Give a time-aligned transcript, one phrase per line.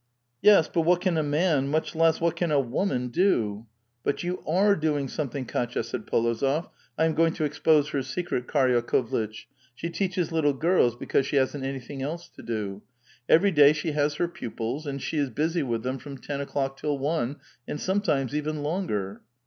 [0.43, 3.67] ^^ Tes, but what can a man, much less, what can a woman, do?"
[4.03, 6.69] "But 30U are doing something, Kdtya," said P61()zof.
[6.87, 9.45] —*' I am going to expose her secret, Karl Yakovlitch.
[9.75, 12.81] She teaches little girls because she hasn't anything else to do.
[13.29, 16.77] Every day she has her pupils, and she is busy with them from ten o'clock
[16.77, 17.35] till one,
[17.67, 19.21] and sometimes even longer."